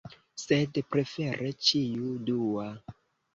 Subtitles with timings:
[0.43, 2.67] Sed prefere ĉiu dua.